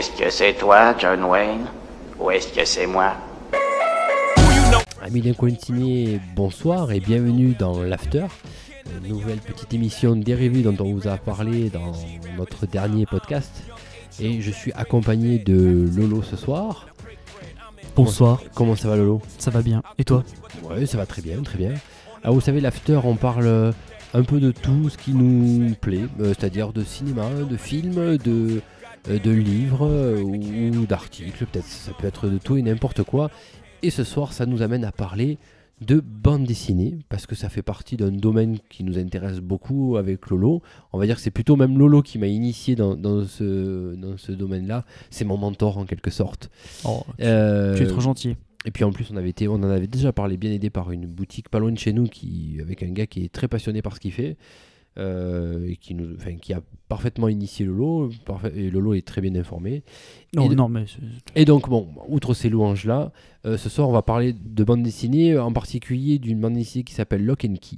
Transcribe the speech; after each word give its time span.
Est-ce 0.00 0.12
que 0.12 0.30
c'est 0.30 0.54
toi, 0.54 0.96
John 0.98 1.24
Wayne 1.24 1.66
Ou 2.18 2.30
est-ce 2.30 2.48
que 2.54 2.64
c'est 2.64 2.86
moi? 2.86 3.16
Amis 5.02 5.20
d'incontiné, 5.20 6.18
bonsoir 6.34 6.90
et 6.90 7.00
bienvenue 7.00 7.52
dans 7.52 7.82
l'After, 7.82 8.24
une 8.96 9.08
nouvelle 9.08 9.40
petite 9.40 9.74
émission 9.74 10.16
dérivée 10.16 10.62
dont 10.62 10.74
on 10.82 10.94
vous 10.94 11.06
a 11.06 11.18
parlé 11.18 11.68
dans 11.68 11.92
notre 12.38 12.64
dernier 12.64 13.04
podcast. 13.04 13.52
Et 14.18 14.40
je 14.40 14.50
suis 14.50 14.72
accompagné 14.72 15.38
de 15.38 15.90
Lolo 15.94 16.22
ce 16.22 16.36
soir. 16.36 16.86
Bonsoir, 17.94 18.40
Comment 18.54 18.76
ça 18.76 18.88
va 18.88 18.96
Lolo? 18.96 19.20
Ça 19.36 19.50
va 19.50 19.60
bien. 19.60 19.82
Et 19.98 20.04
toi? 20.04 20.24
Ouais, 20.62 20.86
ça 20.86 20.96
va 20.96 21.04
très 21.04 21.20
bien, 21.20 21.42
très 21.42 21.58
bien. 21.58 21.74
Alors 22.22 22.36
vous 22.36 22.40
savez, 22.40 22.62
l'After, 22.62 23.00
on 23.04 23.16
parle 23.16 23.74
un 24.14 24.22
peu 24.22 24.40
de 24.40 24.50
tout 24.50 24.88
ce 24.88 24.96
qui 24.96 25.12
nous 25.12 25.74
plaît, 25.74 26.06
euh, 26.20 26.28
c'est-à-dire 26.28 26.72
de 26.72 26.84
cinéma, 26.84 27.28
de 27.46 27.56
films, 27.58 28.16
de, 28.16 28.62
de 29.08 29.30
livres 29.30 29.86
euh, 29.86 30.22
ou 30.22 30.86
d'articles, 30.86 31.46
peut-être 31.46 31.66
ça 31.66 31.92
peut 31.98 32.06
être 32.06 32.28
de 32.28 32.38
tout 32.38 32.56
et 32.56 32.62
n'importe 32.62 33.02
quoi. 33.02 33.30
Et 33.82 33.90
ce 33.90 34.04
soir, 34.04 34.32
ça 34.32 34.46
nous 34.46 34.62
amène 34.62 34.84
à 34.84 34.92
parler 34.92 35.38
de 35.80 35.98
bande 36.00 36.44
dessinée, 36.44 36.98
parce 37.08 37.24
que 37.24 37.34
ça 37.34 37.48
fait 37.48 37.62
partie 37.62 37.96
d'un 37.96 38.10
domaine 38.10 38.58
qui 38.68 38.84
nous 38.84 38.98
intéresse 38.98 39.38
beaucoup 39.40 39.96
avec 39.96 40.28
Lolo. 40.28 40.60
On 40.92 40.98
va 40.98 41.06
dire 41.06 41.16
que 41.16 41.22
c'est 41.22 41.30
plutôt 41.30 41.56
même 41.56 41.78
Lolo 41.78 42.02
qui 42.02 42.18
m'a 42.18 42.26
initié 42.26 42.76
dans, 42.76 42.94
dans 42.94 43.24
ce, 43.24 43.94
dans 43.94 44.18
ce 44.18 44.32
domaine-là. 44.32 44.84
C'est 45.08 45.24
mon 45.24 45.38
mentor 45.38 45.78
en 45.78 45.86
quelque 45.86 46.10
sorte. 46.10 46.50
oh, 46.84 47.02
Euh, 47.22 47.74
Tu 47.78 47.84
es 47.84 47.86
trop 47.86 48.00
gentil. 48.02 48.36
et 48.66 48.70
puis 48.70 48.84
en 48.84 48.92
plus, 48.92 49.06
on, 49.10 49.16
avait 49.16 49.30
été, 49.30 49.48
on 49.48 49.54
en 49.54 49.62
avait 49.70 49.86
déjà 49.86 50.12
parlé, 50.12 50.36
bien 50.36 50.52
aidé 50.52 50.68
par 50.68 50.90
une 50.92 51.06
boutique 51.06 51.48
pas 51.48 51.58
loin 51.58 51.72
de 51.72 51.78
chez 51.78 51.94
nous, 51.94 52.04
qui, 52.04 52.58
avec 52.60 52.82
un 52.82 52.90
gars 52.90 53.06
qui 53.06 53.24
est 53.24 53.32
très 53.32 53.48
passionné 53.48 53.80
par 53.80 53.94
ce 53.94 54.00
qu'il 54.00 54.12
fait, 54.12 54.36
euh, 54.98 55.66
et 55.68 55.76
qui, 55.76 55.94
nous, 55.94 56.14
enfin, 56.16 56.34
qui 56.36 56.52
a 56.52 56.60
parfaitement 56.88 57.28
initié 57.28 57.64
Lolo, 57.64 58.10
parfait, 58.24 58.52
et 58.56 58.70
Lolo 58.70 58.94
est 58.94 59.06
très 59.06 59.20
bien 59.20 59.34
informé. 59.36 59.82
Non, 60.34 60.44
et 60.46 60.48
de- 60.48 60.54
non, 60.54 60.68
mais 60.68 60.84
Et 61.36 61.44
donc, 61.44 61.68
bon, 61.68 61.88
outre 62.08 62.34
ces 62.34 62.48
louanges-là, 62.48 63.12
euh, 63.46 63.56
ce 63.56 63.68
soir, 63.68 63.88
on 63.88 63.92
va 63.92 64.02
parler 64.02 64.32
de 64.32 64.64
bande 64.64 64.82
dessinée, 64.82 65.38
en 65.38 65.52
particulier 65.52 66.18
d'une 66.18 66.40
bande 66.40 66.54
dessinée 66.54 66.84
qui 66.84 66.94
s'appelle 66.94 67.24
Lock 67.24 67.44
and 67.44 67.54
Key. 67.60 67.76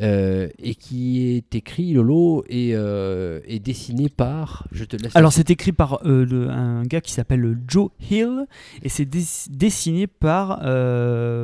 euh, 0.00 0.48
et 0.58 0.76
qui 0.76 1.26
est 1.36 1.54
écrit, 1.54 1.92
Lolo, 1.92 2.42
et, 2.48 2.70
euh, 2.74 3.40
est 3.46 3.58
dessiné 3.58 4.08
par. 4.08 4.66
Je 4.72 4.84
te 4.84 4.96
laisse. 4.96 5.14
Alors, 5.14 5.30
c'est 5.32 5.50
écrit 5.50 5.72
par 5.72 6.00
euh, 6.06 6.24
le- 6.24 6.48
un 6.48 6.84
gars 6.84 7.02
qui 7.02 7.12
s'appelle 7.12 7.58
Joe 7.68 7.90
Hill 8.10 8.46
et 8.82 8.88
c'est 8.88 9.04
des- 9.04 9.20
dessiné 9.50 10.06
par 10.06 10.60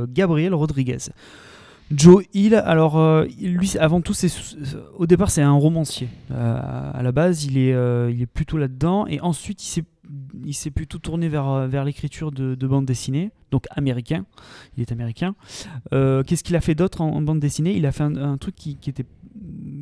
Gabriel 0.08 0.54
Rodriguez. 0.54 0.96
Joe 1.92 2.24
Hill, 2.34 2.54
alors 2.54 2.98
euh, 2.98 3.26
lui, 3.40 3.78
avant 3.78 4.00
tout, 4.00 4.12
c'est 4.12 4.28
au 4.96 5.06
départ, 5.06 5.30
c'est 5.30 5.42
un 5.42 5.52
romancier. 5.52 6.08
Euh, 6.32 6.90
à 6.92 7.02
la 7.02 7.12
base, 7.12 7.44
il 7.44 7.58
est, 7.58 7.72
euh, 7.72 8.10
il 8.10 8.22
est 8.22 8.26
plutôt 8.26 8.58
là-dedans 8.58 9.06
et 9.06 9.20
ensuite, 9.20 9.62
il 10.44 10.54
s'est 10.54 10.70
plutôt 10.70 10.98
tourné 10.98 11.28
vers, 11.28 11.48
euh, 11.48 11.66
vers 11.66 11.84
l'écriture 11.84 12.32
de, 12.32 12.54
de 12.54 12.66
bande 12.66 12.86
dessinée, 12.86 13.30
donc 13.50 13.66
américain. 13.70 14.24
Il 14.76 14.82
est 14.82 14.92
américain. 14.92 15.34
Euh, 15.92 16.22
Qu'est-ce 16.22 16.44
qu'il 16.44 16.56
a 16.56 16.60
fait 16.60 16.74
d'autre 16.74 17.00
en, 17.00 17.22
bande 17.22 17.40
dessinée? 17.40 17.76
Il 17.76 17.86
a 17.86 17.92
fait 17.92 18.04
un, 18.04 18.36
truc 18.36 18.54
qui, 18.54 18.76
qui 18.76 18.90
était, 18.90 19.06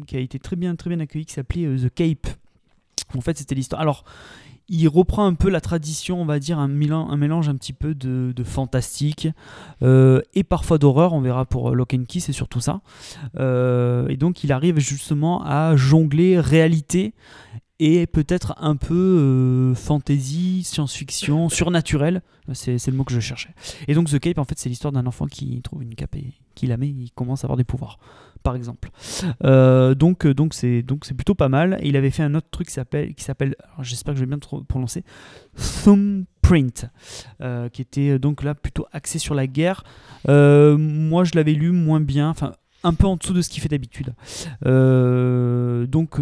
qui 0.07 0.17
a 0.17 0.21
été 0.21 0.39
très 0.39 0.57
bien, 0.57 0.75
très 0.77 0.91
bien 0.91 1.01
accueilli, 1.01 1.27
qui 1.27 1.35
s'appelait 1.35 1.67
euh, 1.67 1.79
The 1.79 1.93
Cape. 1.95 2.29
En 3.17 3.21
fait, 3.21 3.39
c'était 3.39 3.55
l'histoire. 3.55 3.81
Alors, 3.81 4.05
il 4.69 4.89
reprend 4.89 5.27
un 5.27 5.35
peu 5.35 5.51
la 5.51 5.61
tradition, 5.61 6.21
on 6.21 6.25
va 6.25 6.39
dire, 6.39 6.59
un 6.59 6.69
mélange 6.69 7.49
un, 7.49 7.57
petit 7.57 7.73
peu 7.73 7.95
de, 7.95 8.33
de 8.35 8.45
fantastique 8.45 9.29
euh, 9.83 10.23
et 10.35 10.45
parfois 10.45 10.79
d'horreur. 10.79 11.13
On 11.13 11.21
verra 11.21 11.45
pour 11.45 11.71
euh, 11.71 11.75
Lock 11.75 11.95
and 11.95 12.05
Key, 12.09 12.21
c'est 12.21 12.33
surtout 12.33 12.61
ça. 12.61 12.81
Euh, 13.39 14.09
et 14.09 14.17
donc, 14.17 14.43
il 14.45 14.53
arrive 14.53 14.79
justement 14.79 15.43
à 15.45 15.77
jongler 15.77 16.41
réalité 16.41 17.15
et 17.81 18.07
peut-être 18.07 18.55
un 18.59 18.77
peu 18.77 18.95
euh, 18.95 19.75
fantasy, 19.75 20.63
science-fiction, 20.63 21.49
surnaturel. 21.51 22.23
C'est 22.53 22.87
le 22.87 22.93
mot 22.93 23.05
que 23.05 23.15
je 23.15 23.21
cherchais. 23.21 23.55
Et 23.89 23.95
donc, 23.95 24.11
The 24.11 24.19
Cape, 24.19 24.39
en 24.39 24.45
fait, 24.45 24.59
c'est 24.59 24.69
l'histoire 24.69 24.93
d'un 24.93 25.07
enfant 25.07 25.27
qui 25.27 25.61
trouve 25.63 25.83
une 25.83 25.95
cape 25.95 26.15
et 26.17 26.35
qui 26.55 26.67
la 26.67 26.77
met, 26.77 26.89
il 26.89 27.11
commence 27.15 27.43
à 27.43 27.47
avoir 27.47 27.57
des 27.57 27.65
pouvoirs, 27.65 27.99
par 28.43 28.55
exemple. 28.55 28.91
Euh, 29.45 29.95
donc, 29.95 30.27
euh, 30.27 30.35
donc 30.35 30.53
c'est 30.53 30.83
donc 30.83 31.07
c'est 31.07 31.15
plutôt 31.15 31.35
pas 31.35 31.49
mal. 31.49 31.79
Et 31.81 31.89
il 31.89 31.97
avait 31.97 32.11
fait 32.11 32.23
un 32.23 32.35
autre 32.35 32.49
truc 32.51 32.69
qui 32.69 32.75
s'appelle, 32.75 33.15
qui 33.15 33.25
s'appelle, 33.25 33.57
alors, 33.73 33.83
j'espère 33.83 34.15
que 34.15 34.21
je 34.21 34.25
vais 34.25 34.29
bien 34.29 34.39
prononcer, 34.69 35.05
Thumbprint, 35.85 36.87
euh, 37.41 37.71
qui 37.71 37.81
était 37.81 38.19
donc 38.19 38.43
là 38.43 38.55
plutôt 38.55 38.87
axé 38.93 39.19
sur 39.19 39.35
la 39.35 39.47
guerre. 39.47 39.83
Moi, 40.29 41.25
je 41.25 41.33
l'avais 41.35 41.55
lu 41.55 41.71
moins 41.71 42.01
bien, 42.01 42.29
enfin 42.29 42.53
un 42.85 42.93
peu 42.93 43.07
en 43.07 43.17
dessous 43.17 43.33
de 43.33 43.43
ce 43.43 43.49
qu'il 43.49 43.63
fait 43.63 43.69
d'habitude. 43.69 44.15
Euh, 44.67 45.44
donc, 45.95 46.19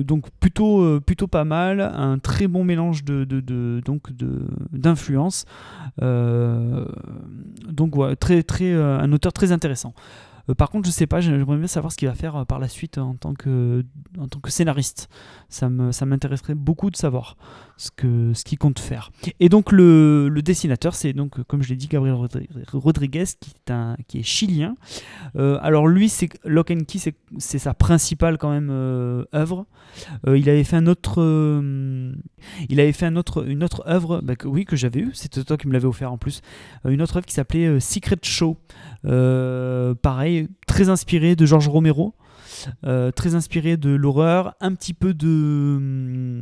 euh, 0.83 1.00
plutôt 1.00 1.27
pas 1.27 1.44
mal, 1.44 1.81
un 1.81 2.19
très 2.19 2.47
bon 2.47 2.62
mélange 2.62 3.05
de, 3.05 3.25
donc 3.81 4.12
de 4.12 4.41
d'influence. 4.72 5.47
Euh, 6.03 6.84
donc 7.69 7.94
euh, 8.75 8.99
un 9.00 9.12
auteur 9.12 9.32
très 9.32 9.50
intéressant. 9.50 9.94
Euh, 10.49 10.55
par 10.55 10.71
contre, 10.71 10.87
je 10.87 10.93
sais 10.93 11.07
pas, 11.07 11.21
j'aimerais 11.21 11.57
bien 11.57 11.67
savoir 11.67 11.93
ce 11.93 11.97
qu'il 11.97 12.09
va 12.09 12.15
faire 12.15 12.37
euh, 12.37 12.45
par 12.45 12.59
la 12.59 12.69
suite 12.69 12.99
en 12.99 13.15
tant 13.15 13.35
que, 13.35 13.85
en 14.19 14.29
tant 14.29 14.41
que 14.41 14.51
scénariste. 14.51 15.09
Ça 15.49 15.69
m'intéresserait 15.69 16.55
beaucoup 16.55 16.91
de 16.91 16.97
savoir 16.97 17.37
ce 17.77 18.43
qu'il 18.45 18.59
compte 18.59 18.79
faire. 18.79 19.11
Et 19.41 19.49
donc 19.49 19.73
le, 19.73 20.31
dessinateur, 20.45 20.95
c'est 20.95 21.13
donc, 21.13 21.39
euh, 21.39 21.45
comme 21.45 21.63
je 21.63 21.71
l'ai 21.71 21.77
dit, 21.77 21.89
Gabriel 21.89 22.17
Rodri- 22.17 22.49
Rodriguez, 22.73 23.25
qui 24.09 24.19
est, 24.19 24.23
chilien. 24.23 24.75
Euh, 25.37 25.59
alors 25.63 25.87
lui, 25.87 26.09
c'est 26.09 26.29
Lock 26.45 26.71
and 26.71 26.85
Key, 26.87 26.99
c'est, 27.39 27.59
sa 27.59 27.75
principale 27.75 28.39
quand 28.39 28.51
même 28.51 28.71
euh, 28.71 29.25
œuvre. 29.35 29.67
Euh, 30.27 30.39
il 30.39 30.49
avait 30.49 30.65
fait 30.65 30.77
un 30.77 30.87
autre, 30.87 31.21
euh, 31.21 32.15
il 32.69 32.81
avait 32.81 32.93
fait 32.93 33.07
une 33.07 33.19
autre 33.19 33.83
œuvre, 33.87 34.21
bah, 34.23 34.35
oui 34.45 34.65
que 34.65 34.77
j'avais 34.77 35.01
eu. 35.01 35.11
C'était 35.15 35.43
toi 35.45 35.57
qui 35.57 35.69
me 35.69 35.73
l'avais 35.73 35.87
offert 35.87 36.13
en 36.13 36.19
plus. 36.19 36.41
Euh, 36.87 36.91
une 36.91 37.03
autre 37.03 37.17
œuvre 37.17 37.27
qui 37.27 37.35
s'appelait 37.35 37.67
euh, 37.67 37.81
Secret 37.81 38.19
Show. 38.23 38.59
Euh, 39.05 39.95
pareil, 39.95 40.49
très 40.67 40.89
inspiré 40.89 41.37
de 41.37 41.47
George 41.47 41.69
Romero. 41.69 42.15
Très 42.83 43.35
inspiré 43.35 43.77
de 43.77 43.91
l'horreur, 43.91 44.55
un 44.61 44.75
petit 44.75 44.95
peu 44.95 45.15
de 45.15 46.39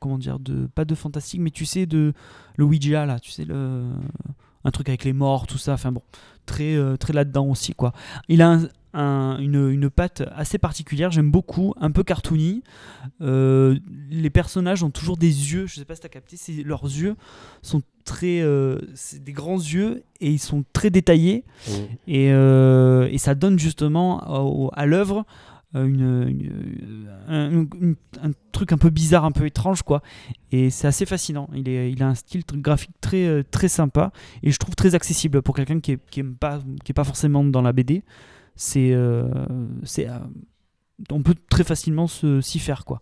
comment 0.00 0.18
dire, 0.18 0.40
de 0.40 0.66
pas 0.66 0.84
de 0.84 0.96
fantastique, 0.96 1.40
mais 1.40 1.50
tu 1.50 1.64
sais 1.64 1.86
de 1.86 2.12
le 2.56 2.64
Ouija 2.64 3.06
là, 3.06 3.20
tu 3.20 3.30
sais 3.30 3.44
le 3.44 3.84
un 4.64 4.70
truc 4.72 4.88
avec 4.88 5.04
les 5.04 5.12
morts, 5.12 5.46
tout 5.46 5.58
ça. 5.58 5.74
Enfin 5.74 5.92
bon, 5.92 6.02
très 6.44 6.76
très 6.98 7.12
là-dedans 7.12 7.46
aussi 7.46 7.74
quoi. 7.74 7.92
Il 8.28 8.42
a 8.42 8.58
un- 8.92 9.38
une, 9.38 9.70
une 9.70 9.88
patte 9.90 10.22
assez 10.34 10.58
particulière, 10.58 11.10
j'aime 11.10 11.30
beaucoup, 11.30 11.74
un 11.80 11.90
peu 11.90 12.02
cartoony. 12.02 12.62
Euh, 13.20 13.78
les 14.10 14.30
personnages 14.30 14.82
ont 14.82 14.90
toujours 14.90 15.16
des 15.16 15.52
yeux, 15.52 15.66
je 15.66 15.74
sais 15.76 15.84
pas 15.84 15.94
si 15.94 16.00
tu 16.00 16.06
as 16.06 16.10
capté, 16.10 16.36
leurs 16.64 16.84
yeux 16.84 17.16
sont 17.62 17.82
très. 18.04 18.40
euh, 18.40 18.78
c'est 18.94 19.22
des 19.22 19.32
grands 19.32 19.58
yeux 19.58 20.02
et 20.20 20.30
ils 20.30 20.38
sont 20.38 20.64
très 20.72 20.90
détaillés. 20.90 21.44
Et, 22.06 22.32
euh, 22.32 23.08
et 23.10 23.18
ça 23.18 23.34
donne 23.34 23.58
justement 23.58 24.70
à 24.72 24.86
l'œuvre 24.86 25.24
une, 25.72 26.26
une- 26.28 27.08
un, 27.28 27.50
une- 27.52 27.94
un 28.22 28.30
truc 28.50 28.72
un 28.72 28.76
peu 28.78 28.90
bizarre, 28.90 29.24
un 29.24 29.30
peu 29.30 29.46
étrange, 29.46 29.82
quoi. 29.82 30.02
Et 30.50 30.68
c'est 30.70 30.88
assez 30.88 31.06
fascinant. 31.06 31.48
Il, 31.54 31.68
est, 31.68 31.92
il 31.92 32.02
a 32.02 32.08
un 32.08 32.16
style 32.16 32.42
graphique 32.54 32.90
très, 33.00 33.44
très 33.44 33.68
sympa 33.68 34.10
et 34.42 34.50
je 34.50 34.56
trouve 34.58 34.74
très 34.74 34.96
accessible 34.96 35.42
pour 35.42 35.54
quelqu'un 35.54 35.78
qui 35.78 35.92
est, 35.92 35.98
qui 36.10 36.24
pas, 36.24 36.58
qui 36.84 36.90
est 36.90 36.94
pas 36.94 37.04
forcément 37.04 37.44
dans 37.44 37.62
la 37.62 37.72
BD. 37.72 38.02
C'est, 38.62 38.92
euh, 38.92 39.26
c'est, 39.84 40.06
euh, 40.06 40.18
on 41.10 41.22
peut 41.22 41.34
très 41.48 41.64
facilement 41.64 42.06
s'y 42.06 42.58
faire, 42.58 42.84
quoi. 42.84 43.00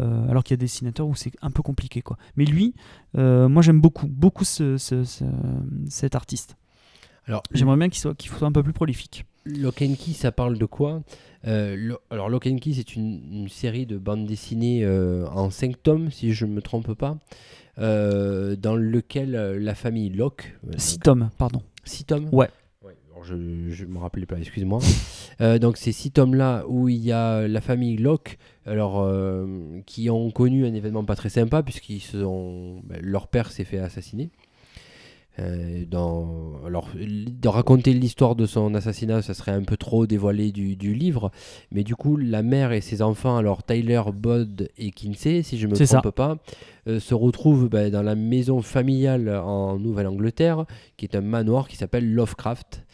Euh, 0.00 0.28
alors 0.28 0.44
qu'il 0.44 0.52
y 0.52 0.54
a 0.54 0.58
des 0.58 0.66
dessinateurs 0.66 1.08
où 1.08 1.16
c'est 1.16 1.32
un 1.42 1.50
peu 1.50 1.60
compliqué, 1.62 2.00
quoi. 2.00 2.16
Mais 2.36 2.44
lui, 2.44 2.72
euh, 3.18 3.48
moi 3.48 3.62
j'aime 3.62 3.80
beaucoup, 3.80 4.06
beaucoup 4.06 4.44
ce- 4.44 4.78
ce- 4.78 5.02
ce- 5.02 5.24
cet 5.88 6.14
artiste. 6.14 6.56
Alors, 7.26 7.42
J'aimerais 7.52 7.76
bien 7.76 7.88
qu'il 7.88 7.98
soit, 8.00 8.14
qu'il 8.14 8.30
soit 8.30 8.46
un 8.46 8.52
peu 8.52 8.62
plus 8.62 8.72
prolifique. 8.72 9.24
Lock 9.44 9.82
and 9.82 9.94
Key, 9.98 10.12
ça 10.12 10.30
parle 10.30 10.56
de 10.56 10.66
quoi? 10.66 11.02
Euh, 11.48 11.74
lo- 11.76 11.98
Alors, 12.10 12.28
Lock 12.28 12.46
and 12.46 12.58
Key, 12.58 12.72
c'est 12.74 12.94
une, 12.94 13.20
une 13.32 13.48
série 13.48 13.86
de 13.86 13.98
bandes 13.98 14.24
dessinées 14.26 14.86
en 14.86 15.50
5 15.50 15.82
tomes, 15.82 16.12
si 16.12 16.32
je 16.32 16.46
ne 16.46 16.52
me 16.52 16.62
trompe 16.62 16.94
pas, 16.94 17.16
dans 17.76 18.76
lequel 18.76 19.32
la 19.32 19.74
famille 19.74 20.10
Locke. 20.10 20.56
euh, 20.68 20.72
Six 20.78 20.98
donc- 20.98 21.04
tomes, 21.04 21.30
pardon. 21.38 21.62
six 21.84 22.04
tomes? 22.04 22.28
Ouais. 22.32 22.48
Je 23.24 23.34
ne 23.34 23.90
me 23.90 23.98
rappelais 23.98 24.26
pas, 24.26 24.38
excuse-moi. 24.38 24.80
Euh, 25.40 25.58
donc, 25.58 25.78
ces 25.78 25.92
six 25.92 26.10
tomes-là 26.10 26.64
où 26.68 26.88
il 26.88 26.98
y 26.98 27.10
a 27.10 27.48
la 27.48 27.60
famille 27.60 27.96
Locke, 27.96 28.38
alors, 28.66 29.00
euh, 29.00 29.80
qui 29.86 30.10
ont 30.10 30.30
connu 30.30 30.66
un 30.66 30.74
événement 30.74 31.04
pas 31.04 31.16
très 31.16 31.30
sympa, 31.30 31.62
puisqu'ils 31.62 32.02
ben, 32.12 33.00
leur 33.00 33.28
père 33.28 33.50
s'est 33.50 33.64
fait 33.64 33.78
assassiner. 33.78 34.30
Euh, 35.38 35.86
dans, 35.86 36.60
alors, 36.66 36.90
de 36.94 37.48
raconter 37.48 37.94
l'histoire 37.94 38.36
de 38.36 38.44
son 38.44 38.74
assassinat, 38.74 39.22
ça 39.22 39.32
serait 39.32 39.52
un 39.52 39.62
peu 39.62 39.78
trop 39.78 40.06
dévoilé 40.06 40.52
du, 40.52 40.76
du 40.76 40.92
livre, 40.94 41.30
mais 41.70 41.84
du 41.84 41.96
coup, 41.96 42.18
la 42.18 42.42
mère 42.42 42.72
et 42.72 42.82
ses 42.82 43.00
enfants, 43.00 43.38
alors 43.38 43.62
Tyler, 43.64 44.02
Bod 44.14 44.68
et 44.76 44.90
Kinsey, 44.90 45.42
si 45.42 45.56
je 45.58 45.66
me 45.66 45.74
C'est 45.74 45.86
ça. 45.86 46.00
trompe 46.00 46.14
pas, 46.14 46.36
euh, 46.86 47.00
se 47.00 47.14
retrouvent 47.14 47.70
ben, 47.70 47.90
dans 47.90 48.02
la 48.02 48.14
maison 48.14 48.60
familiale 48.60 49.30
en 49.30 49.78
Nouvelle-Angleterre, 49.78 50.66
qui 50.98 51.06
est 51.06 51.16
un 51.16 51.22
manoir 51.22 51.66
qui 51.66 51.76
s'appelle 51.76 52.12
Lovecraft, 52.12 52.84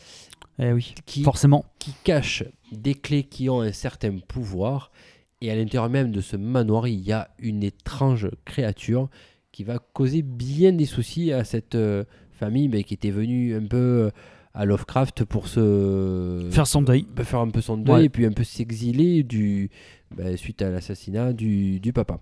Eh 0.60 0.72
oui, 0.72 0.94
qui, 1.06 1.22
forcément. 1.24 1.64
qui 1.80 1.92
cache 2.04 2.44
des 2.70 2.94
clés 2.94 3.24
qui 3.24 3.50
ont 3.50 3.62
un 3.62 3.72
certain 3.72 4.16
pouvoir, 4.18 4.92
et 5.40 5.50
à 5.50 5.56
l'intérieur 5.56 5.90
même 5.90 6.12
de 6.12 6.20
ce 6.20 6.36
manoir, 6.36 6.86
il 6.86 7.00
y 7.00 7.10
a 7.10 7.30
une 7.40 7.64
étrange 7.64 8.28
créature 8.44 9.08
qui 9.50 9.64
va 9.64 9.80
causer 9.80 10.22
bien 10.22 10.72
des 10.72 10.84
soucis 10.86 11.32
à 11.32 11.42
cette 11.42 11.74
euh, 11.74 12.04
famille 12.38 12.68
mais 12.68 12.82
qui 12.84 12.94
était 12.94 13.10
venue 13.10 13.54
un 13.54 13.66
peu 13.66 13.76
euh, 13.76 14.10
à 14.54 14.64
Lovecraft 14.64 15.24
pour 15.24 15.46
se 15.48 16.48
Faire 16.50 16.66
son 16.66 16.82
deuil. 16.82 17.02
peut 17.02 17.22
faire 17.24 17.40
un 17.40 17.50
peu 17.50 17.60
son 17.60 17.76
deuil 17.76 17.94
Ouais. 17.94 18.04
et 18.06 18.08
puis 18.08 18.24
un 18.26 18.32
peu 18.32 18.44
s'exiler 18.44 19.22
du 19.22 19.70
bah, 20.16 20.36
suite 20.36 20.62
à 20.62 20.70
l'assassinat 20.70 21.32
du, 21.32 21.78
du 21.80 21.92
papa. 21.92 22.18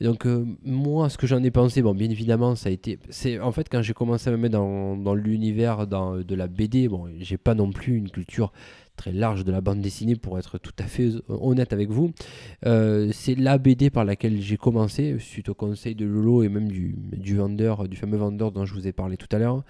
Donc 0.00 0.26
euh, 0.26 0.44
moi 0.64 1.08
ce 1.08 1.16
que 1.16 1.26
j'en 1.26 1.42
ai 1.42 1.50
pensé 1.50 1.80
bon 1.80 1.94
bien 1.94 2.10
évidemment 2.10 2.54
ça 2.54 2.68
a 2.68 2.72
été 2.72 2.98
c'est 3.08 3.40
en 3.40 3.50
fait 3.50 3.66
quand 3.70 3.80
j'ai 3.80 3.94
commencé 3.94 4.28
à 4.28 4.32
me 4.32 4.36
mettre 4.36 4.52
dans, 4.58 5.14
l'univers 5.14 5.86
dans- 5.86 6.18
de 6.18 6.34
la 6.34 6.48
BD 6.48 6.86
bon 6.88 7.06
j'ai 7.18 7.38
pas 7.38 7.54
non 7.54 7.70
plus 7.72 7.96
une 7.96 8.10
culture 8.10 8.52
très 8.96 9.12
large 9.12 9.44
de 9.44 9.52
la 9.52 9.60
bande 9.62 9.80
dessinée 9.80 10.16
pour 10.16 10.38
être 10.38 10.58
tout 10.58 10.72
à 10.78 10.84
fait 10.84 11.10
honnête 11.28 11.74
avec 11.74 11.90
vous. 11.90 12.12
Euh, 12.64 13.10
c'est 13.12 13.34
la 13.34 13.58
BD 13.58 13.90
par 13.90 14.06
laquelle 14.06 14.40
j'ai 14.40 14.56
commencé 14.56 15.16
suite 15.18 15.50
au 15.50 15.54
conseil 15.54 15.94
de 15.94 16.06
Lolo 16.06 16.42
et 16.42 16.48
même 16.48 16.68
du, 16.68 16.94
du 17.12 17.36
vendeur 17.36 17.88
du 17.88 17.96
fameux 17.96 18.16
vendeur 18.16 18.52
dont 18.52 18.64
je 18.64 18.72
vous 18.72 18.86
ai 18.88 18.92
parlé 18.92 19.16
tout 19.18 19.28
à 19.32 19.38
l'heure 19.38 19.64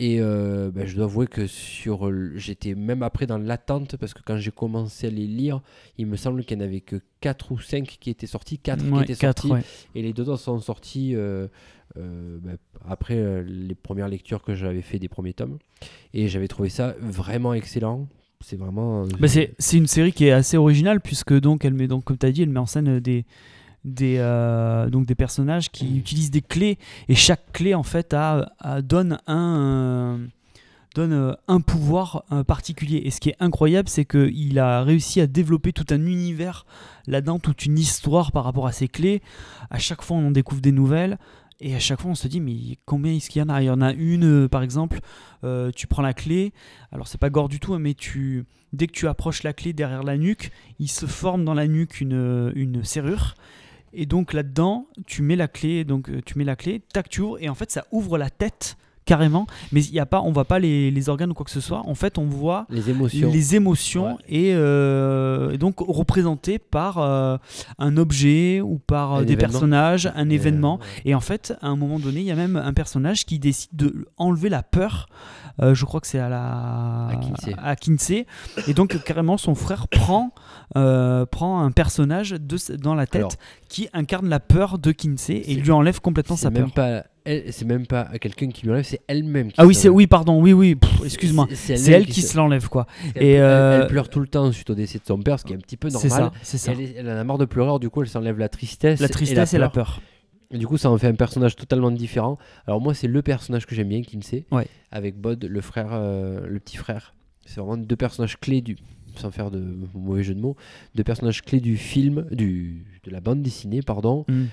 et 0.00 0.16
euh, 0.20 0.70
ben, 0.72 0.86
je 0.86 0.96
dois 0.96 1.04
avouer 1.04 1.26
que 1.28 1.46
sur 1.46 2.10
j'étais 2.36 2.74
même 2.74 3.02
après 3.04 3.26
dans 3.26 3.38
l'attente 3.38 3.96
parce 3.96 4.12
que 4.12 4.20
quand 4.24 4.36
j'ai 4.36 4.50
commencé 4.50 5.06
à 5.06 5.10
les 5.10 5.26
lire, 5.26 5.60
il 5.98 6.06
me 6.06 6.16
semble 6.16 6.44
qu'il 6.44 6.58
n'y 6.58 6.64
en 6.64 6.66
avait 6.66 6.80
que 6.80 6.96
4 7.20 7.52
ou 7.52 7.60
5 7.60 7.86
qui 8.00 8.10
étaient 8.10 8.26
sortis, 8.26 8.58
4 8.58 8.84
qui 8.84 8.90
Ouais, 8.90 9.02
étaient 9.04 9.14
quatre, 9.14 9.42
sortis 9.42 9.52
ouais. 9.54 9.62
et 9.94 10.02
les 10.02 10.12
deux 10.12 10.28
autres 10.28 10.42
sont 10.42 10.58
sortis 10.58 11.14
euh, 11.14 11.46
euh, 11.96 12.38
ben, 12.42 12.56
après 12.88 13.44
les 13.44 13.74
premières 13.76 14.08
lectures 14.08 14.42
que 14.42 14.54
j'avais 14.54 14.82
fait 14.82 14.98
des 14.98 15.08
premiers 15.08 15.32
tomes 15.34 15.58
et 16.12 16.26
j'avais 16.26 16.48
trouvé 16.48 16.68
ça 16.70 16.96
vraiment 17.00 17.54
excellent. 17.54 18.08
C'est 18.40 18.56
vraiment 18.56 19.06
Bah, 19.20 19.28
c'est 19.28 19.54
c'est 19.60 19.76
une 19.78 19.86
série 19.86 20.12
qui 20.12 20.26
est 20.26 20.32
assez 20.32 20.56
originale 20.56 21.00
puisque 21.00 21.32
donc 21.38 21.64
elle 21.64 21.72
met 21.74 21.86
donc 21.86 22.04
comme 22.04 22.18
tu 22.18 22.26
as 22.26 22.32
dit 22.32 22.42
elle 22.42 22.50
met 22.50 22.58
en 22.58 22.66
scène 22.66 22.98
des 22.98 23.24
des 23.84 24.16
euh, 24.18 24.88
donc 24.88 25.06
des 25.06 25.14
personnages 25.14 25.70
qui 25.70 25.98
utilisent 25.98 26.30
des 26.30 26.42
clés. 26.42 26.78
Et 27.08 27.14
chaque 27.14 27.52
clé 27.52 27.74
en 27.74 27.82
fait 27.82 28.14
a, 28.14 28.52
a- 28.58 28.82
donne 28.82 29.18
un 29.26 29.60
euh, 29.60 30.26
donne 30.94 31.12
euh, 31.12 31.32
un 31.48 31.60
pouvoir 31.60 32.24
particulier. 32.46 33.02
Et 33.04 33.10
ce 33.10 33.20
qui 33.20 33.30
est 33.30 33.36
incroyable 33.40 33.88
c'est 33.88 34.04
que 34.04 34.30
il 34.32 34.58
a 34.58 34.82
réussi 34.82 35.20
à 35.20 35.26
développer 35.26 35.72
tout 35.72 35.86
un 35.90 36.06
univers 36.06 36.66
là-dedans 37.06 37.38
toute 37.38 37.66
une 37.66 37.78
histoire 37.78 38.32
par 38.32 38.44
rapport 38.44 38.66
à 38.66 38.72
ces 38.72 38.88
clés. 38.88 39.22
À 39.70 39.78
chaque 39.78 40.02
fois 40.02 40.16
on 40.16 40.28
en 40.28 40.30
découvre 40.30 40.60
des 40.60 40.72
nouvelles. 40.72 41.18
Et 41.60 41.74
à 41.74 41.78
chaque 41.78 42.00
fois 42.00 42.10
on 42.10 42.16
se 42.16 42.26
dit 42.26 42.40
mais 42.40 42.78
combien 42.84 43.12
est-ce 43.12 43.30
qu'il 43.30 43.40
y 43.40 43.44
en 43.44 43.48
a? 43.48 43.62
Il 43.62 43.66
y 43.66 43.70
en 43.70 43.80
a 43.80 43.92
une 43.92 44.48
par 44.48 44.62
exemple 44.62 45.00
euh, 45.44 45.70
tu 45.74 45.86
prends 45.86 46.02
la 46.02 46.14
clé. 46.14 46.52
Alors 46.90 47.06
c'est 47.06 47.18
pas 47.20 47.30
gore 47.30 47.48
du 47.48 47.60
tout 47.60 47.74
hein, 47.74 47.78
mais 47.78 47.94
tu 47.94 48.44
dès 48.72 48.88
que 48.88 48.92
tu 48.92 49.06
approches 49.06 49.44
la 49.44 49.52
clé 49.52 49.72
derrière 49.72 50.02
la 50.02 50.16
nuque, 50.16 50.50
il 50.80 50.88
se 50.88 51.06
forme 51.06 51.44
dans 51.44 51.54
la 51.54 51.68
nuque 51.68 52.00
une, 52.00 52.52
une 52.56 52.82
serrure. 52.82 53.34
Et 53.94 54.06
donc 54.06 54.32
là-dedans, 54.32 54.88
tu 55.06 55.22
mets 55.22 55.36
la 55.36 55.48
clé, 55.48 55.84
donc 55.84 56.10
euh, 56.10 56.20
tu 56.24 56.36
mets 56.36 56.44
la 56.44 56.56
clé, 56.56 56.82
tac, 56.92 57.08
tu 57.08 57.20
ouvres, 57.20 57.38
et 57.40 57.48
en 57.48 57.54
fait 57.54 57.70
ça 57.70 57.86
ouvre 57.92 58.18
la 58.18 58.28
tête 58.28 58.76
carrément. 59.04 59.46
Mais 59.72 59.82
il 59.84 59.92
y 59.94 60.00
a 60.00 60.06
pas, 60.06 60.20
on 60.22 60.32
voit 60.32 60.44
pas 60.46 60.58
les, 60.58 60.90
les 60.90 61.08
organes 61.08 61.30
ou 61.30 61.34
quoi 61.34 61.44
que 61.44 61.50
ce 61.50 61.60
soit. 61.60 61.82
En 61.86 61.94
fait, 61.94 62.18
on 62.18 62.24
voit 62.26 62.66
les 62.70 62.90
émotions. 62.90 63.30
les 63.30 63.54
émotions 63.54 64.18
et, 64.28 64.52
euh, 64.54 65.50
et 65.52 65.58
donc 65.58 65.76
représentées 65.78 66.58
par 66.58 66.98
euh, 66.98 67.36
un 67.78 67.96
objet 67.96 68.60
ou 68.60 68.78
par 68.78 69.14
euh, 69.14 69.18
Un 69.20 69.22
des 69.24 69.32
événement. 69.34 69.50
personnages, 69.52 70.12
un 70.14 70.30
événement. 70.30 70.78
ouais. 70.78 71.02
Et 71.04 71.14
en 71.14 71.20
fait, 71.20 71.54
à 71.60 71.68
un 71.68 71.76
moment 71.76 71.98
donné, 71.98 72.20
il 72.20 72.26
y 72.26 72.30
a 72.32 72.36
même 72.36 72.56
un 72.56 72.72
personnage 72.72 73.26
qui 73.26 73.38
décide 73.38 73.70
de 73.74 74.06
enlever 74.16 74.48
la 74.48 74.62
peur. 74.62 75.08
Je 75.62 75.84
crois 75.84 76.00
que 76.00 76.08
c'est 76.08 76.18
à 76.18 76.28
la 76.28 77.06
À 77.08 77.16
Kinsey. 77.16 77.54
à 77.62 77.76
Kinsey. 77.76 78.26
Et 78.66 78.74
donc 78.74 78.98
carrément, 79.04 79.36
son 79.38 79.54
frère 79.54 79.86
prend 79.86 80.32
prend 80.74 81.60
un 81.62 81.70
personnage 81.70 82.30
de, 82.30 82.56
dans 82.76 82.94
la 82.94 83.06
tête 83.06 83.20
Alors, 83.20 83.32
qui 83.68 83.88
incarne 83.92 84.28
la 84.28 84.40
peur 84.40 84.78
de 84.78 84.90
Kinsey 84.92 85.42
et 85.46 85.54
lui 85.54 85.70
enlève 85.70 86.00
complètement 86.00 86.36
sa 86.36 86.50
même 86.50 86.70
peur. 86.72 87.02
pas 87.02 87.04
elle- 87.24 87.52
c'est 87.52 87.64
même 87.64 87.86
pas 87.86 88.04
quelqu'un 88.20 88.48
qui 88.48 88.62
lui 88.64 88.72
enlève, 88.72 88.84
c'est 88.84 89.00
elle-même 89.08 89.48
qui 89.48 89.54
Ah 89.58 89.66
oui, 89.66 89.74
c'est 89.74 89.88
oui, 89.88 90.06
pardon, 90.06 90.40
oui, 90.40 90.52
oui. 90.52 90.76
Excuse-moi. 91.04 91.48
C'est 91.54 91.76
C'est 91.76 91.92
elle 91.92 92.06
qui 92.06 92.22
se 92.22 92.36
l'enlève 92.36 92.68
quoi. 92.68 92.86
Elle, 93.14 93.22
Et, 93.22 93.30
elle- 93.32 93.42
euh, 93.42 93.80
elle 93.82 93.88
pleure 93.88 94.08
tout 94.08 94.20
le 94.20 94.28
temps 94.28 94.50
suite 94.52 94.70
au 94.70 94.74
décès 94.74 94.98
de 94.98 95.04
son 95.04 95.18
père, 95.18 95.38
ce 95.40 95.44
qui 95.44 95.52
est 95.52 95.56
un 95.56 95.60
petit 95.60 95.76
peu 95.76 95.90
C'est 95.90 96.08
normal. 96.08 96.30
ça, 96.34 96.38
c'est 96.42 96.58
ça. 96.58 96.72
Elle, 96.72 96.94
elle 96.96 97.08
en 97.08 97.16
a 97.16 97.24
marre 97.24 97.38
de 97.38 97.44
pleurer, 97.44 97.66
alors 97.68 97.80
du 97.80 97.88
coup 97.90 98.02
elle 98.02 98.08
s'enlève 98.08 98.38
la 98.38 98.48
tristesse, 98.48 99.00
La 99.00 99.08
tristesse 99.08 99.54
et 99.54 99.58
la 99.58 99.68
peur. 99.70 100.00
Et 100.50 100.58
du 100.58 100.66
coup 100.66 100.76
ça 100.76 100.90
en 100.90 100.98
fait 100.98 101.08
un 101.08 101.14
personnage 101.14 101.56
totalement 101.56 101.90
différent. 101.90 102.38
Alors 102.66 102.80
moi 102.80 102.94
c'est 102.94 103.08
le 103.08 103.22
personnage 103.22 103.66
que 103.66 103.74
j'aime 103.74 103.88
bien, 103.88 104.02
Kinsey, 104.02 104.44
Ouais. 104.52 104.66
avec 104.92 105.16
Bod, 105.16 105.44
le 105.44 105.60
frère, 105.60 105.88
euh, 105.92 106.46
le 106.46 106.60
petit 106.60 106.76
frère. 106.76 107.14
C'est 107.46 107.60
vraiment 107.60 107.76
deux 107.76 107.96
personnages 107.96 108.38
clés 108.38 108.60
du, 108.60 108.76
sans 109.16 109.30
faire 109.30 109.50
de 109.50 109.62
mauvais 109.94 110.22
jeu 110.22 110.34
de 110.34 110.40
mots, 110.40 110.56
deux 110.94 111.04
personnages 111.04 111.42
clés 111.42 111.60
du 111.60 111.76
film, 111.76 112.26
du, 112.30 112.84
de 113.04 113.10
la 113.10 113.20
bande 113.20 113.42
dessinée, 113.42 113.80
pardon. 113.82 114.24
Mm. 114.28 114.44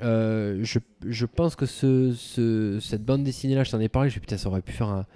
Euh, 0.00 0.64
je, 0.64 1.26
pense 1.26 1.54
que 1.54 1.66
ce, 1.66 2.12
ce- 2.12 2.78
cette 2.80 3.04
bande 3.04 3.22
dessinée 3.24 3.54
là, 3.54 3.64
je 3.64 3.70
t'en 3.70 3.80
ai 3.80 3.88
parlé, 3.88 4.10
je 4.10 4.18
putain, 4.18 4.36
ça 4.36 4.48
aurait 4.48 4.62
pu 4.62 4.72
faire 4.72 4.88
un, 4.88 5.06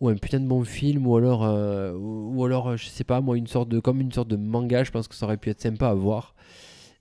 ou 0.00 0.08
un 0.08 0.16
putain 0.16 0.40
de 0.40 0.46
bon 0.46 0.64
film, 0.64 1.06
ou 1.06 1.16
alors, 1.16 1.44
euh, 1.44 1.92
ou, 1.94 2.44
alors, 2.44 2.70
euh, 2.70 2.76
je 2.76 2.86
sais 2.86 3.04
pas, 3.04 3.20
moi, 3.20 3.36
une 3.36 3.46
sorte 3.46 3.68
de, 3.68 3.78
comme 3.78 4.00
une 4.00 4.10
sorte 4.12 4.28
de 4.28 4.36
manga, 4.36 4.84
je 4.84 4.90
pense 4.90 5.06
que 5.08 5.14
ça 5.14 5.26
aurait 5.26 5.36
pu 5.36 5.50
être 5.50 5.60
sympa 5.60 5.88
à 5.88 5.94
voir. 5.94 6.34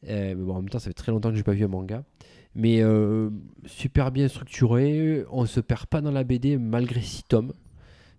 Euh, 0.08 0.36
mais 0.36 0.44
bon, 0.44 0.54
en 0.54 0.62
même 0.62 0.70
temps, 0.70 0.80
ça 0.80 0.90
fait 0.90 0.94
très 0.94 1.12
longtemps 1.12 1.30
que 1.32 1.36
j'ai 1.36 1.44
pas 1.44 1.54
vu 1.54 1.64
un 1.64 1.68
manga. 1.70 2.04
Mais 2.54 2.82
super 3.66 4.12
bien 4.12 4.28
structuré, 4.28 5.24
on 5.32 5.46
se 5.46 5.62
perd 5.62 5.86
pas 5.86 6.02
dans 6.02 6.12
la 6.12 6.26
BD 6.26 6.58
malgré 6.58 7.02
6 7.02 7.24
tomes. 7.24 7.54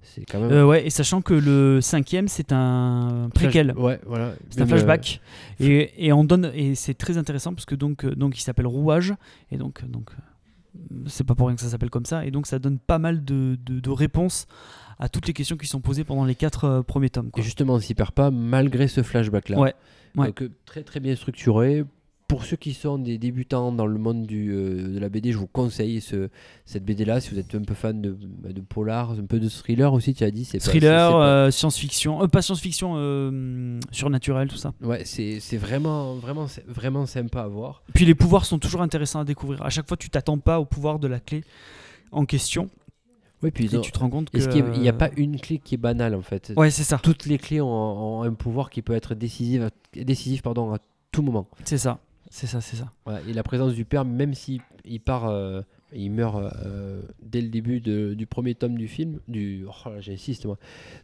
C'est 0.03 0.25
quand 0.25 0.41
même. 0.41 0.51
Euh, 0.53 0.67
ouais, 0.67 0.87
et 0.87 0.91
sachant 0.91 1.23
que 1.23 1.33
le 1.35 1.81
cinquième 1.81 2.29
c'est 2.29 2.53
un 2.53 3.31
préquel. 3.35 3.73
Ouais, 3.77 4.01
voilà. 4.07 4.35
C'est 4.51 4.61
un 4.61 4.65
euh, 4.65 4.67
flashback 4.67 5.21
et, 5.61 6.07
et 6.07 6.13
on 6.13 6.25
donne 6.25 6.51
et 6.55 6.75
c'est 6.75 6.95
très 6.95 7.17
intéressant 7.17 7.55
parce 7.55 7.65
que 7.65 7.75
donc 7.75 8.05
euh, 8.05 8.15
donc 8.15 8.37
il 8.39 8.43
s'appelle 8.43 8.67
rouage 8.67 9.15
et 9.51 9.57
donc 9.57 9.85
donc 9.89 10.11
euh, 10.11 10.97
c'est 11.07 11.25
pas 11.25 11.35
pour 11.35 11.47
rien 11.47 11.57
que 11.57 11.63
ça 11.63 11.69
s'appelle 11.69 11.91
comme 11.91 12.05
ça 12.05 12.27
et 12.27 12.31
donc 12.31 12.47
ça 12.47 12.59
donne 12.59 12.79
pas 12.79 12.99
mal 12.99 13.25
de, 13.25 13.57
de, 13.65 13.81
de 13.81 13.91
réponses 13.91 14.47
à 14.99 15.09
toutes 15.09 15.27
les 15.27 15.33
questions 15.33 15.57
qui 15.57 15.67
sont 15.67 15.81
posées 15.81 16.05
pendant 16.05 16.25
les 16.25 16.35
quatre 16.35 16.65
euh, 16.65 16.83
premiers 16.83 17.11
tomes. 17.11 17.31
Et 17.37 17.43
justement, 17.43 17.75
on 17.75 17.81
s'y 17.81 17.95
perd 17.95 18.11
pas 18.13 18.31
malgré 18.31 18.89
ce 18.89 19.03
flashback 19.03 19.49
là. 19.49 19.59
Ouais, 19.59 19.75
ouais. 20.17 20.27
Donc, 20.27 20.45
très 20.65 20.83
très 20.83 21.01
bien 21.01 21.17
structuré. 21.17 21.85
Pour 22.33 22.45
ceux 22.47 22.57
qui 22.57 22.73
sont 22.73 22.99
des 22.99 23.19
débutants 23.19 23.73
dans 23.73 23.85
le 23.87 23.99
monde 23.99 24.27
du, 24.27 24.53
euh, 24.53 24.95
de 24.95 24.99
la 24.99 25.09
BD, 25.11 25.33
je 25.33 25.37
vous 25.39 25.47
conseille 25.47 26.01
ce, 26.01 26.31
cette 26.65 26.83
BD 26.85 27.05
là. 27.05 27.21
Si 27.21 27.31
vous 27.31 27.39
êtes 27.39 27.55
un 27.55 27.61
peu 27.63 27.75
fan 27.75 28.01
de, 28.01 28.17
bah, 28.39 28.53
de 28.53 28.61
polar, 28.63 29.11
un 29.13 29.27
peu 29.27 29.39
de 29.39 29.49
thriller 29.49 29.93
aussi, 29.93 30.15
tu 30.15 30.25
as 30.25 30.31
dit. 30.31 30.45
Thriller, 30.47 31.11
pas- 31.11 31.27
euh, 31.27 31.51
science-fiction, 31.51 32.23
euh, 32.23 32.27
pas 32.29 32.41
science-fiction, 32.41 32.95
surnaturel, 33.91 34.49
tout 34.49 34.57
ça. 34.57 34.73
Ouais, 34.81 35.03
c'est 35.05 35.57
vraiment, 35.59 36.15
vraiment, 36.15 36.47
vraiment 36.67 37.07
sympa 37.07 37.43
à 37.43 37.49
voir. 37.49 37.83
Puis 37.95 38.05
les 38.07 38.15
pouvoirs 38.15 38.47
sont 38.47 38.59
toujours 38.59 38.83
intéressants 38.83 39.21
à 39.21 39.25
découvrir. 39.25 39.63
À 39.63 39.71
chaque 39.71 39.87
fois, 39.87 39.97
tu 39.97 40.09
t'attends 40.11 40.39
pas 40.39 40.59
au 40.59 40.65
pouvoir 40.65 40.99
de 40.99 41.09
la 41.09 41.21
clé 41.21 41.43
en 42.13 42.25
question 42.25 42.71
Ouais, 43.43 43.51
puis 43.51 43.67
et 43.75 43.77
ont- 43.77 43.81
tu 43.81 43.91
te 43.93 43.99
rends 43.99 44.09
compte 44.09 44.31
que. 44.31 44.39
Qu'il 44.39 44.81
n'y 44.81 44.89
a, 44.89 44.93
pas 44.93 45.11
une 45.17 45.41
clé 45.41 45.59
qui 45.59 45.75
est 45.75 45.79
banale 45.79 46.15
en 46.15 46.23
fait? 46.23 46.53
Ouais, 46.57 46.71
c'est 46.71 46.85
ça. 46.85 46.99
Toutes 47.03 47.27
les 47.27 47.39
clés 47.39 47.61
ont, 47.61 47.67
ont 47.69 48.23
un 48.23 48.33
pouvoir 48.35 48.71
qui 48.71 48.83
peut 48.83 48.95
être 48.95 49.15
décisif, 49.15 49.63
décisif 49.95 50.43
pardon, 50.43 50.73
à 50.73 50.79
tout 51.11 51.23
moment. 51.23 51.49
C'est 51.65 51.79
ça. 51.79 51.99
C'est 52.35 52.47
ça, 52.47 52.63
c'est 52.63 52.77
ça. 52.77 52.87
Voilà, 53.05 53.21
et 53.29 53.35
la 53.35 53.43
présence 53.43 53.75
du 53.75 53.85
père, 53.85 54.07
même 54.07 54.33
s'il 54.33 54.63
il 54.87 55.01
part, 55.01 55.27
euh, 55.29 55.61
il 55.95 56.11
meurt 56.11 56.37
euh, 56.65 57.03
dès 57.23 57.43
le 57.43 57.49
début 57.49 57.81
de- 57.81 58.15
du 58.15 58.27
premier 58.27 58.55
tome 58.55 58.79
du 58.79 58.89
film, 58.89 59.19
du, 59.29 59.67
oh 59.69 59.91
j'insiste 60.01 60.47
moi, 60.47 60.57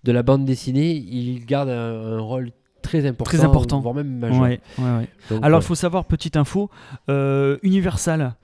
de 0.04 0.12
la 0.12 0.22
bande 0.22 0.46
dessinée, 0.46 0.92
il 0.96 1.44
garde 1.44 1.68
un, 1.68 2.16
un 2.16 2.20
rôle 2.20 2.50
très 2.80 3.04
important, 3.04 3.24
Très 3.24 3.44
important. 3.44 3.80
voire 3.80 3.94
même 3.94 4.18
majeur. 4.18 4.40
Ouais, 4.40 4.60
ouais, 4.78 4.84
ouais. 4.84 5.08
Donc, 5.28 5.44
Alors, 5.44 5.60
il 5.60 5.64
faut 5.66 5.74
savoir, 5.74 6.06
petite 6.06 6.36
info, 6.38 6.70
euh, 7.10 7.58
Universal 7.62 8.34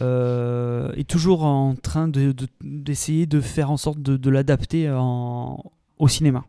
est 0.00 1.08
toujours 1.08 1.44
en 1.44 1.74
train 1.76 2.08
de- 2.08 2.32
de- 2.32 2.46
d'essayer 2.62 3.24
de, 3.26 3.40
faire 3.40 3.70
en 3.70 3.78
sorte 3.78 4.00
de 4.00 4.30
l'adapter 4.30 4.90
en- 4.90 5.64
au 5.98 6.08
cinéma. 6.08 6.44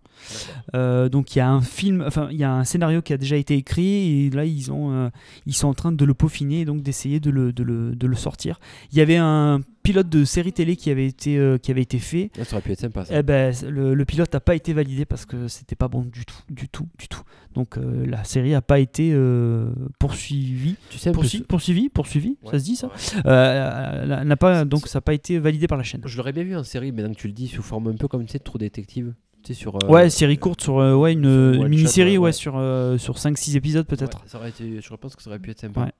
Euh, 0.74 1.10
donc 1.10 1.36
il 1.36 1.40
y 1.40 1.42
a 1.42 1.50
un 1.50 1.62
film, 1.62 2.04
enfin 2.06 2.30
il 2.32 2.38
y 2.38 2.44
a 2.44 2.52
un 2.52 2.64
scénario 2.64 3.02
qui 3.02 3.14
a 3.14 3.18
déjà 3.18 3.36
été 3.36 3.56
écrit 3.56 4.26
et 4.26 4.30
là 4.30 4.46
ils 4.46 4.72
ont, 4.72 4.92
euh, 4.92 5.10
ils 5.46 5.54
sont 5.54 5.68
en 5.68 5.74
train 5.74 5.92
de 5.92 6.06
le 6.06 6.14
peaufiner 6.14 6.62
et 6.62 6.66
donc 6.66 6.82
d'essayer 6.82 7.20
de 7.20 7.30
le, 7.30 7.54
de, 7.54 7.64
le, 7.64 7.96
de 7.96 8.08
le 8.08 8.16
sortir. 8.16 8.60
Il 8.92 8.98
y 8.98 9.02
avait 9.02 9.18
un 9.18 9.62
pilote 9.86 10.10
de 10.10 10.26
série 10.26 10.52
télé 10.52 10.76
qui 10.76 10.90
avait 10.92 11.06
été, 11.06 11.38
euh, 11.38 11.58
qui 11.58 11.72
avait 11.72 11.82
été 11.82 12.00
fait. 12.00 12.32
Ah, 12.40 12.44
ça 12.44 12.56
aurait 12.56 12.62
pu 12.64 12.72
être 12.72 12.80
sympa. 12.80 13.06
Ça. 13.06 13.18
Eh 13.18 13.24
ben, 13.24 13.54
le, 13.70 13.94
le 13.94 14.06
pilote 14.06 14.34
n'a 14.34 14.40
pas 14.40 14.56
été 14.56 14.74
validé 14.74 15.06
parce 15.06 15.26
que 15.26 15.48
c'était 15.48 15.76
pas 15.76 15.88
bon 15.88 16.02
du 16.02 16.26
tout, 16.26 16.36
du 16.50 16.68
tout, 16.68 16.88
du 16.98 17.08
tout. 17.08 17.22
Donc 17.54 17.78
euh, 17.78 18.06
la 18.06 18.24
série 18.24 18.52
n'a 18.52 18.62
pas 18.62 18.80
été 18.80 19.12
euh, 19.14 19.70
poursuivie. 20.00 20.76
tu 20.90 20.98
sais, 20.98 21.10
un 21.10 21.12
peu 21.14 21.20
Poursuivi, 21.20 21.44
poursuivi, 21.44 21.90
poursuivi, 21.90 22.38
Ouais. 22.44 22.52
ça 22.52 22.60
se 22.60 22.66
dit 22.66 22.76
ça 22.76 22.90
n'a 23.24 24.36
pas, 24.38 24.66
donc 24.66 24.88
ça 24.88 24.98
n'a 24.98 25.02
pas 25.02 25.14
été 25.14 25.40
validé 25.40 25.68
par 25.68 25.78
la 25.78 25.84
chaîne. 25.84 26.02
Je 26.06 26.18
l'aurais 26.18 26.34
bien 26.34 26.44
vu 26.44 26.56
en 26.56 26.64
série, 26.64 26.92
maintenant 26.92 27.14
que 27.14 27.20
tu 27.20 27.28
le 27.28 27.34
dis, 27.34 27.48
sous 27.48 27.62
forme 27.62 27.88
un 27.88 27.96
peu 27.96 28.08
comme 28.08 28.26
tu 28.26 28.32
sais, 28.34 28.40
True 28.40 28.60
Détective. 28.60 29.14
Tu 29.44 29.54
sais, 29.54 29.60
sur, 29.60 29.76
ouais, 29.90 30.10
série 30.10 30.38
courte 30.40 30.62
sur 30.62 30.76
ouais, 30.78 31.14
une, 31.14 31.68
mini-série 31.68 32.18
ouais, 32.18 32.26
ouais. 32.26 32.32
sur, 32.32 32.54
sur 32.98 33.16
5-6 33.16 33.56
épisodes 33.56 33.86
peut-être. 33.86 34.24
ouais, 34.42 34.52
je 34.60 34.96
pense 34.96 35.16
que 35.16 35.22
ça 35.22 35.30
aurait 35.30 35.40
pu 35.40 35.52
être 35.52 35.60
sympa. 35.60 35.92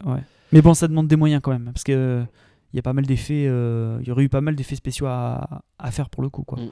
Mais 0.52 0.62
bon, 0.62 0.74
ça 0.74 0.88
demande 0.88 1.08
des 1.08 1.16
moyens 1.16 1.42
quand 1.44 1.52
même. 1.52 1.66
Parce 1.66 1.84
que 1.84 2.24
il 2.76 2.78
y 2.78 2.80
a 2.80 2.82
pas 2.82 2.92
mal 2.92 3.06
d'effets, 3.06 3.46
euh, 3.48 3.98
il 4.02 4.08
y 4.08 4.12
aurait 4.12 4.24
eu 4.26 4.30
pas 4.30 4.42
mal 4.42 4.54
d'effets 4.54 4.76
spéciaux 4.76 5.06
à, 5.08 5.62
à 5.80 5.92
faire 5.92 6.10
pour 6.10 6.22
le 6.24 6.28
coup. 6.30 6.44
Quoi. 6.44 6.60
Mm. 6.60 6.70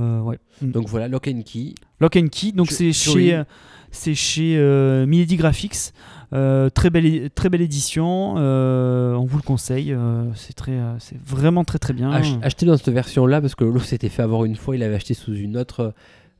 Euh, 0.00 0.20
ouais. 0.20 0.38
Donc 0.60 0.88
voilà, 0.88 1.06
Lock 1.06 1.28
and 1.28 1.42
Key. 1.46 1.74
Lock 2.00 2.16
and 2.16 2.26
Key, 2.32 2.50
donc 2.50 2.68
Jo- 2.68 2.74
c'est 2.74 2.92
chez, 2.92 3.32
euh, 3.32 3.44
c'est 3.92 4.16
chez 4.16 4.56
euh, 4.58 5.06
Milady 5.06 5.36
Graphics. 5.36 5.92
Euh, 6.32 6.68
très, 6.68 6.90
belle, 6.90 7.30
très 7.30 7.48
belle 7.48 7.62
édition, 7.62 8.34
euh, 8.38 9.14
on 9.14 9.24
vous 9.24 9.36
le 9.36 9.44
conseille. 9.44 9.92
euh, 9.92 10.24
c'est, 10.34 10.54
très, 10.54 10.72
euh, 10.72 10.96
c'est 10.98 11.16
vraiment 11.24 11.62
très 11.62 11.78
très 11.78 11.92
bien. 11.94 12.10
Ach- 12.10 12.56
dans 12.64 12.76
cette 12.76 12.88
version-là, 12.92 13.40
parce 13.40 13.54
que 13.54 13.62
Lolo 13.62 13.78
s'était 13.78 14.08
fait 14.08 14.22
avoir 14.22 14.44
une 14.44 14.56
fois, 14.56 14.74
il 14.74 14.82
avait 14.82 14.96
acheté 14.96 15.14
sous 15.14 15.32
une 15.34 15.56
autre. 15.56 15.80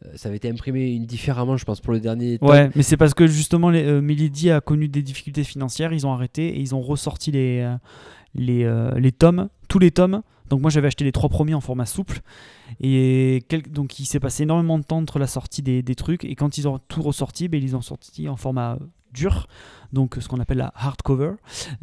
euh, 0.04 0.10
Ça 0.16 0.28
avait 0.28 0.36
été 0.38 0.50
imprimé 0.50 0.90
une 0.92 1.06
différemment, 1.06 1.56
je 1.56 1.64
pense, 1.64 1.80
pour 1.80 1.92
le 1.94 2.00
dernier. 2.00 2.38
tome. 2.38 2.48
Ouais, 2.50 2.68
mais 2.74 2.82
c'est 2.82 2.96
parce 2.98 3.14
que 3.14 3.26
justement, 3.28 3.70
les, 3.70 3.84
euh, 3.84 4.00
Milady 4.02 4.50
a 4.50 4.60
connu 4.60 4.88
des 4.88 5.02
difficultés 5.02 5.44
financières, 5.44 5.92
ils 5.94 6.04
ont 6.06 6.12
arrêté 6.12 6.48
et 6.48 6.60
ils 6.60 6.74
ont 6.74 6.82
ressorti 6.82 7.30
les, 7.30 7.60
euh, 7.60 7.76
les, 8.36 8.64
euh, 8.64 8.98
les 8.98 9.12
tomes, 9.12 9.48
tous 9.68 9.78
les 9.78 9.90
tomes. 9.90 10.22
Donc 10.48 10.60
moi 10.60 10.70
j'avais 10.70 10.86
acheté 10.86 11.04
les 11.04 11.10
trois 11.10 11.28
premiers 11.28 11.54
en 11.54 11.60
format 11.60 11.86
souple 11.86 12.20
et 12.80 13.42
donc 13.68 13.98
il 13.98 14.06
s'est 14.06 14.20
passé 14.20 14.44
énormément 14.44 14.78
de 14.78 14.84
temps 14.84 14.98
entre 14.98 15.18
la 15.18 15.26
sortie 15.26 15.60
des, 15.60 15.82
des 15.82 15.94
trucs 15.96 16.24
et 16.24 16.36
quand 16.36 16.56
ils 16.56 16.68
ont 16.68 16.78
tout 16.86 17.02
ressorti, 17.02 17.48
ben, 17.48 17.60
ils 17.60 17.74
ont 17.74 17.82
sorti 17.82 18.28
en 18.28 18.36
format 18.36 18.78
dur, 19.12 19.48
donc 19.92 20.16
ce 20.20 20.28
qu'on 20.28 20.38
appelle 20.38 20.58
la 20.58 20.72
hardcover 20.74 21.32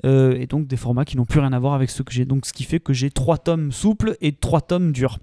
euh, 0.05 0.35
et 0.39 0.47
donc 0.47 0.67
des 0.67 0.77
formats 0.77 1.03
qui 1.03 1.17
n'ont 1.17 1.25
plus 1.25 1.39
rien 1.39 1.51
à 1.51 1.59
voir 1.59 1.73
avec 1.73 1.89
ceux 1.89 2.03
que 2.03 2.13
j'ai. 2.13 2.25
Donc 2.25 2.45
ce 2.45 2.53
qui 2.53 2.63
fait 2.63 2.79
que 2.79 2.93
j'ai 2.93 3.09
trois 3.09 3.37
tomes 3.37 3.71
souples 3.71 4.15
et 4.21 4.31
trois 4.33 4.61
tomes 4.61 4.91
durs. 4.91 5.19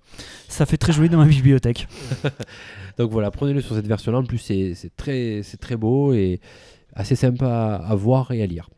Ça 0.49 0.66
fait 0.66 0.76
très 0.76 0.92
joli 0.92 1.08
dans 1.08 1.18
ma 1.18 1.26
bibliothèque. 1.26 1.88
Donc 2.99 3.10
voilà, 3.10 3.30
prenez-le 3.30 3.60
sur 3.60 3.75
cette 3.75 3.87
version-là. 3.87 4.18
En 4.18 4.25
plus, 4.25 4.38
c'est 4.38 4.75
très, 4.96 5.42
très 5.60 5.76
beau 5.76 6.12
et 6.12 6.40
assez 6.94 7.16
sympa 7.16 7.76
à 7.76 7.94
voir 7.94 8.32
et 8.32 8.42
à 8.42 8.46
lire. 8.46 8.68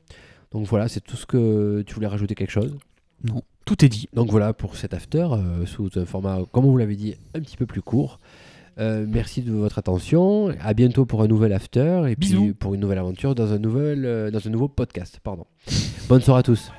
Donc 0.52 0.66
voilà, 0.66 0.88
c'est 0.88 1.00
tout 1.00 1.16
ce 1.16 1.26
que 1.26 1.82
tu 1.86 1.94
voulais 1.94 2.06
rajouter 2.06 2.34
quelque 2.34 2.50
chose? 2.50 2.76
Non, 3.24 3.42
tout 3.64 3.84
est 3.84 3.88
dit. 3.88 4.08
Donc 4.12 4.30
voilà 4.30 4.52
pour 4.52 4.76
cet 4.76 4.94
after 4.94 5.28
euh, 5.32 5.66
sous 5.66 5.90
un 5.96 6.04
format, 6.04 6.40
comme 6.52 6.64
on 6.64 6.70
vous 6.70 6.78
l'avait 6.78 6.96
dit, 6.96 7.14
un 7.34 7.40
petit 7.40 7.56
peu 7.56 7.66
plus 7.66 7.82
court. 7.82 8.18
Euh, 8.78 9.04
merci 9.08 9.42
de 9.42 9.52
votre 9.52 9.78
attention. 9.78 10.48
À 10.60 10.74
bientôt 10.74 11.04
pour 11.04 11.22
un 11.22 11.26
nouvel 11.26 11.52
after 11.52 12.04
et 12.08 12.16
Bisous. 12.16 12.42
puis 12.42 12.52
pour 12.54 12.74
une 12.74 12.80
nouvelle 12.80 12.98
aventure 12.98 13.34
dans 13.34 13.52
un 13.52 13.58
nouvel, 13.58 14.04
euh, 14.04 14.30
dans 14.30 14.46
un 14.46 14.50
nouveau 14.50 14.68
podcast. 14.68 15.20
Pardon. 15.22 15.46
Bonne 16.08 16.22
soirée 16.22 16.40
à 16.40 16.42
tous. 16.42 16.70